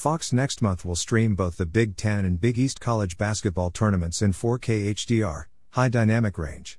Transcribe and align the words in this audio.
Fox 0.00 0.32
next 0.32 0.62
month 0.62 0.82
will 0.82 0.96
stream 0.96 1.34
both 1.34 1.58
the 1.58 1.66
Big 1.66 1.94
Ten 1.94 2.24
and 2.24 2.40
Big 2.40 2.56
East 2.56 2.80
college 2.80 3.18
basketball 3.18 3.70
tournaments 3.70 4.22
in 4.22 4.32
4K 4.32 4.94
HDR, 4.94 5.44
high 5.72 5.90
dynamic 5.90 6.38
range. 6.38 6.78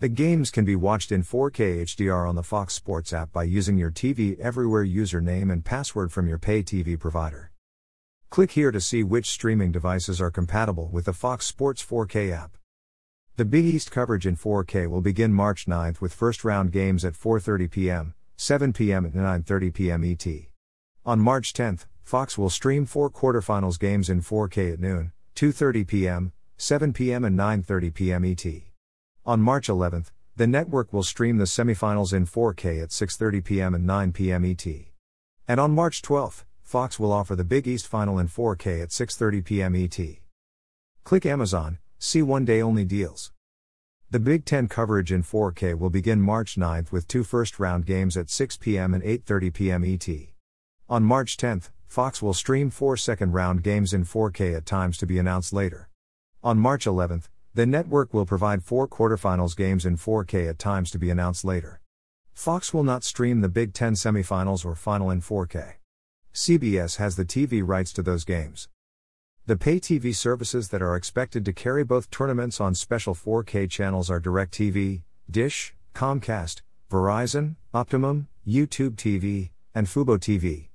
The 0.00 0.10
games 0.10 0.50
can 0.50 0.66
be 0.66 0.76
watched 0.76 1.10
in 1.10 1.22
4K 1.22 1.84
HDR 1.84 2.28
on 2.28 2.34
the 2.34 2.42
Fox 2.42 2.74
Sports 2.74 3.14
app 3.14 3.32
by 3.32 3.44
using 3.44 3.78
your 3.78 3.90
TV 3.90 4.38
Everywhere 4.38 4.84
username 4.84 5.50
and 5.50 5.64
password 5.64 6.12
from 6.12 6.28
your 6.28 6.36
pay 6.36 6.62
TV 6.62 7.00
provider. 7.00 7.52
Click 8.28 8.50
here 8.50 8.70
to 8.70 8.82
see 8.82 9.02
which 9.02 9.30
streaming 9.30 9.72
devices 9.72 10.20
are 10.20 10.30
compatible 10.30 10.90
with 10.92 11.06
the 11.06 11.14
Fox 11.14 11.46
Sports 11.46 11.82
4K 11.82 12.36
app. 12.36 12.58
The 13.36 13.46
Big 13.46 13.64
East 13.64 13.90
coverage 13.90 14.26
in 14.26 14.36
4K 14.36 14.88
will 14.88 15.00
begin 15.00 15.32
March 15.32 15.64
9th 15.64 16.02
with 16.02 16.12
first 16.12 16.44
round 16.44 16.70
games 16.72 17.02
at 17.02 17.14
4:30 17.14 17.70
p.m., 17.70 18.14
7 18.36 18.74
p.m. 18.74 19.06
and 19.06 19.14
9:30 19.14 19.72
p.m. 19.72 20.04
ET. 20.04 20.26
On 21.06 21.18
March 21.18 21.54
10th, 21.54 21.86
Fox 22.08 22.38
will 22.38 22.48
stream 22.48 22.86
four 22.86 23.10
quarterfinals 23.10 23.78
games 23.78 24.08
in 24.08 24.22
4K 24.22 24.72
at 24.72 24.80
noon, 24.80 25.12
2:30 25.36 25.86
p.m., 25.86 26.32
7 26.56 26.94
p.m. 26.94 27.22
and 27.22 27.38
9:30 27.38 27.92
p.m. 27.92 28.24
ET. 28.24 28.46
On 29.26 29.42
March 29.42 29.68
11th, 29.68 30.06
the 30.34 30.46
network 30.46 30.90
will 30.90 31.02
stream 31.02 31.36
the 31.36 31.44
semifinals 31.44 32.14
in 32.14 32.24
4K 32.24 32.82
at 32.82 32.88
6:30 32.88 33.44
p.m. 33.44 33.74
and 33.74 33.86
9 33.86 34.12
p.m. 34.12 34.46
ET. 34.46 34.66
And 35.46 35.60
on 35.60 35.74
March 35.74 36.00
12th, 36.00 36.44
Fox 36.62 36.98
will 36.98 37.12
offer 37.12 37.36
the 37.36 37.44
Big 37.44 37.68
East 37.68 37.86
final 37.86 38.18
in 38.18 38.26
4K 38.26 38.84
at 38.84 38.88
6:30 38.88 39.44
p.m. 39.44 39.74
ET. 39.74 39.98
Click 41.04 41.26
Amazon, 41.26 41.76
see 41.98 42.22
one-day 42.22 42.62
only 42.62 42.86
deals. 42.86 43.32
The 44.10 44.18
Big 44.18 44.46
10 44.46 44.68
coverage 44.68 45.12
in 45.12 45.22
4K 45.22 45.78
will 45.78 45.90
begin 45.90 46.22
March 46.22 46.56
9th 46.56 46.90
with 46.90 47.06
two 47.06 47.22
first-round 47.22 47.84
games 47.84 48.16
at 48.16 48.30
6 48.30 48.56
p.m. 48.56 48.94
and 48.94 49.02
8:30 49.02 49.52
p.m. 49.52 49.84
ET. 49.84 50.08
On 50.88 51.04
March 51.04 51.36
10th, 51.36 51.68
Fox 51.88 52.20
will 52.20 52.34
stream 52.34 52.68
four 52.68 52.98
second 52.98 53.32
round 53.32 53.62
games 53.62 53.94
in 53.94 54.04
4K 54.04 54.54
at 54.54 54.66
times 54.66 54.98
to 54.98 55.06
be 55.06 55.18
announced 55.18 55.54
later. 55.54 55.88
On 56.44 56.58
March 56.58 56.84
11th, 56.84 57.28
the 57.54 57.64
network 57.64 58.12
will 58.12 58.26
provide 58.26 58.62
four 58.62 58.86
quarterfinals 58.86 59.56
games 59.56 59.86
in 59.86 59.96
4K 59.96 60.50
at 60.50 60.58
times 60.58 60.90
to 60.90 60.98
be 60.98 61.08
announced 61.08 61.46
later. 61.46 61.80
Fox 62.34 62.74
will 62.74 62.84
not 62.84 63.04
stream 63.04 63.40
the 63.40 63.48
Big 63.48 63.72
Ten 63.72 63.94
semifinals 63.94 64.66
or 64.66 64.74
final 64.74 65.10
in 65.10 65.22
4K. 65.22 65.76
CBS 66.34 66.98
has 66.98 67.16
the 67.16 67.24
TV 67.24 67.66
rights 67.66 67.92
to 67.94 68.02
those 68.02 68.24
games. 68.24 68.68
The 69.46 69.56
pay 69.56 69.80
TV 69.80 70.14
services 70.14 70.68
that 70.68 70.82
are 70.82 70.94
expected 70.94 71.42
to 71.46 71.54
carry 71.54 71.84
both 71.84 72.10
tournaments 72.10 72.60
on 72.60 72.74
special 72.74 73.14
4K 73.14 73.68
channels 73.70 74.10
are 74.10 74.20
DirecTV, 74.20 75.02
Dish, 75.30 75.74
Comcast, 75.94 76.60
Verizon, 76.90 77.56
Optimum, 77.72 78.28
YouTube 78.46 78.96
TV, 78.96 79.50
and 79.74 79.86
Fubo 79.86 80.18
TV. 80.18 80.68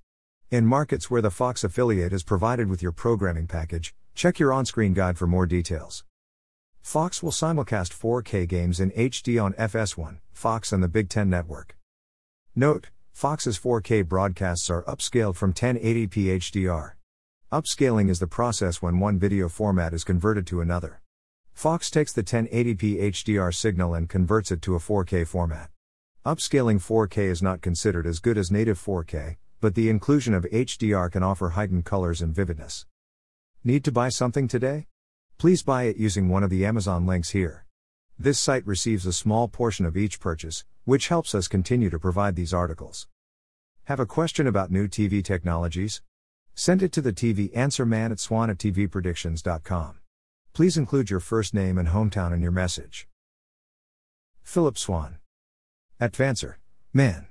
In 0.54 0.68
markets 0.68 1.10
where 1.10 1.24
the 1.24 1.32
Fox 1.32 1.64
affiliate 1.64 2.14
is 2.14 2.22
provided 2.22 2.70
with 2.70 2.84
your 2.84 2.92
programming 2.92 3.48
package, 3.48 3.96
check 4.14 4.38
your 4.38 4.54
on 4.54 4.68
screen 4.68 4.94
guide 4.94 5.18
for 5.18 5.26
more 5.26 5.48
details. 5.48 6.04
Fox 6.80 7.24
will 7.24 7.32
simulcast 7.32 7.90
4K 7.90 8.48
games 8.48 8.80
in 8.80 8.92
HD 8.92 9.44
on 9.44 9.54
FS1, 9.54 10.20
Fox 10.32 10.72
and 10.72 10.84
the 10.84 10.88
Big 10.88 11.10
Ten 11.10 11.28
Network. 11.28 11.76
Note, 12.56 12.92
Fox's 13.12 13.58
4K 13.58 14.08
broadcasts 14.08 14.70
are 14.70 14.84
upscaled 14.84 15.36
from 15.38 15.54
1080p 15.54 16.38
HDR. 16.38 16.92
Upscaling 17.52 18.12
is 18.12 18.20
the 18.20 18.28
process 18.28 18.80
when 18.80 19.00
one 19.00 19.18
video 19.18 19.50
format 19.50 19.92
is 19.92 20.04
converted 20.04 20.46
to 20.46 20.62
another. 20.62 21.02
Fox 21.56 21.90
takes 21.90 22.14
the 22.14 22.22
1080p 22.24 23.02
HDR 23.02 23.52
signal 23.52 23.96
and 23.96 24.08
converts 24.08 24.52
it 24.52 24.62
to 24.62 24.76
a 24.76 24.80
4K 24.80 25.26
format. 25.26 25.72
Upscaling 26.24 26.78
4K 26.80 27.24
is 27.24 27.42
not 27.42 27.62
considered 27.62 28.06
as 28.06 28.20
good 28.20 28.38
as 28.38 28.52
native 28.52 28.78
4K, 28.78 29.38
but 29.64 29.76
the 29.76 29.90
inclusion 29.90 30.34
of 30.34 30.44
HDR 30.52 31.10
can 31.10 31.24
offer 31.24 31.52
heightened 31.52 31.86
colors 31.86 32.22
and 32.22 32.36
vividness. 32.36 32.86
Need 33.64 33.86
to 33.86 33.94
buy 33.94 34.10
something 34.10 34.46
today? 34.46 34.88
Please 35.38 35.64
buy 35.64 35.84
it 35.84 35.96
using 35.96 36.28
one 36.28 36.44
of 36.44 36.50
the 36.50 36.66
Amazon 36.66 37.06
links 37.06 37.30
here. 37.30 37.66
This 38.20 38.38
site 38.38 38.68
receives 38.68 39.06
a 39.06 39.14
small 39.14 39.48
portion 39.48 39.86
of 39.86 39.96
each 39.96 40.20
purchase, 40.20 40.66
which 40.84 41.08
helps 41.08 41.34
us 41.34 41.48
continue 41.48 41.90
to 41.90 41.98
provide 41.98 42.36
these 42.36 42.54
articles. 42.54 43.08
Have 43.86 44.02
a 44.02 44.06
question 44.06 44.48
about 44.48 44.70
new 44.70 44.90
TV 44.90 45.24
technologies? 45.24 46.02
Send 46.54 46.84
it 46.84 46.92
to 46.92 47.02
the 47.02 47.14
TV 47.14 47.50
answer 47.56 47.86
man 47.86 48.12
at 48.12 48.20
swan 48.20 48.50
at 48.50 48.58
tvpredictions.com. 48.58 50.00
Please 50.52 50.76
include 50.76 51.10
your 51.10 51.22
first 51.22 51.54
name 51.54 51.78
and 51.78 51.88
hometown 51.88 52.34
in 52.34 52.42
your 52.42 52.52
message. 52.52 53.08
Philip 54.42 54.78
Swan. 54.78 55.20
Advancer, 56.02 56.56
man. 56.92 57.28